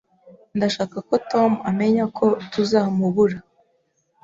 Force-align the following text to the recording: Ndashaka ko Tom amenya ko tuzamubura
Ndashaka 0.57 0.97
ko 1.07 1.15
Tom 1.31 1.51
amenya 1.69 2.05
ko 2.17 2.25
tuzamubura 2.51 3.37